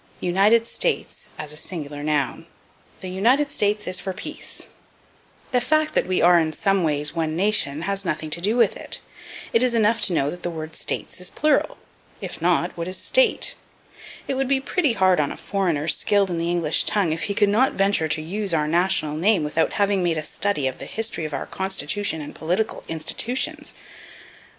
United 0.19 0.65
States 0.65 1.29
as 1.37 1.53
a 1.53 1.55
Singular 1.55 2.01
Noun. 2.01 2.47
"The 3.01 3.09
United 3.09 3.51
States 3.51 3.87
is 3.87 3.99
for 3.99 4.13
peace." 4.13 4.65
The 5.51 5.61
fact 5.61 5.93
that 5.93 6.07
we 6.07 6.23
are 6.23 6.39
in 6.39 6.53
some 6.53 6.83
ways 6.83 7.13
one 7.13 7.35
nation 7.35 7.83
has 7.83 8.03
nothing 8.03 8.31
to 8.31 8.41
do 8.41 8.55
with 8.57 8.75
it; 8.75 8.99
it 9.53 9.61
is 9.61 9.75
enough 9.75 10.01
to 10.01 10.13
know 10.13 10.31
that 10.31 10.41
the 10.41 10.49
word 10.49 10.75
States 10.75 11.21
is 11.21 11.29
plural 11.29 11.77
if 12.19 12.41
not, 12.41 12.75
what 12.75 12.87
is 12.87 12.97
State? 12.97 13.53
It 14.27 14.33
would 14.33 14.47
be 14.47 14.59
pretty 14.59 14.93
hard 14.93 15.19
on 15.19 15.31
a 15.31 15.37
foreigner 15.37 15.87
skilled 15.87 16.31
in 16.31 16.39
the 16.39 16.49
English 16.49 16.83
tongue 16.85 17.13
if 17.13 17.25
he 17.25 17.35
could 17.35 17.47
not 17.49 17.73
venture 17.73 18.07
to 18.07 18.21
use 18.23 18.55
our 18.55 18.67
national 18.67 19.15
name 19.15 19.43
without 19.43 19.73
having 19.73 20.01
made 20.01 20.17
a 20.17 20.23
study 20.23 20.65
of 20.65 20.79
the 20.79 20.87
history 20.87 21.25
of 21.25 21.33
our 21.35 21.45
Constitution 21.45 22.21
and 22.21 22.33
political 22.33 22.83
institutions. 22.87 23.75